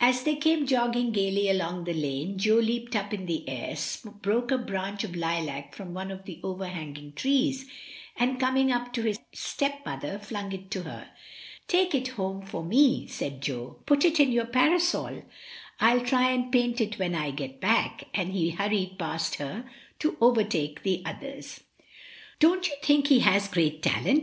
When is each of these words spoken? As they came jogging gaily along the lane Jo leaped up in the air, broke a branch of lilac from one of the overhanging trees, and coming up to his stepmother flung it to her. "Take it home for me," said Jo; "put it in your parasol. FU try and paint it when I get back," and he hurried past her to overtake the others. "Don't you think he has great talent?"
As 0.00 0.22
they 0.22 0.36
came 0.36 0.66
jogging 0.66 1.12
gaily 1.12 1.50
along 1.50 1.84
the 1.84 1.92
lane 1.92 2.38
Jo 2.38 2.54
leaped 2.54 2.96
up 2.96 3.12
in 3.12 3.26
the 3.26 3.46
air, 3.46 3.76
broke 4.22 4.50
a 4.50 4.56
branch 4.56 5.04
of 5.04 5.14
lilac 5.14 5.74
from 5.74 5.92
one 5.92 6.10
of 6.10 6.24
the 6.24 6.40
overhanging 6.42 7.12
trees, 7.12 7.68
and 8.16 8.40
coming 8.40 8.72
up 8.72 8.94
to 8.94 9.02
his 9.02 9.18
stepmother 9.34 10.18
flung 10.18 10.50
it 10.52 10.70
to 10.70 10.84
her. 10.84 11.10
"Take 11.68 11.94
it 11.94 12.08
home 12.16 12.40
for 12.40 12.64
me," 12.64 13.06
said 13.06 13.42
Jo; 13.42 13.78
"put 13.84 14.02
it 14.06 14.18
in 14.18 14.32
your 14.32 14.46
parasol. 14.46 15.24
FU 15.78 16.02
try 16.06 16.30
and 16.30 16.50
paint 16.50 16.80
it 16.80 16.98
when 16.98 17.14
I 17.14 17.30
get 17.30 17.60
back," 17.60 18.04
and 18.14 18.32
he 18.32 18.52
hurried 18.52 18.98
past 18.98 19.34
her 19.34 19.68
to 19.98 20.16
overtake 20.22 20.84
the 20.84 21.02
others. 21.04 21.60
"Don't 22.40 22.66
you 22.66 22.76
think 22.82 23.08
he 23.08 23.18
has 23.18 23.46
great 23.46 23.82
talent?" 23.82 24.14